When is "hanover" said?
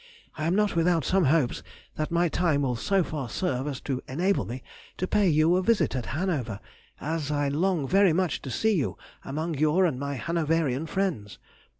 6.07-6.59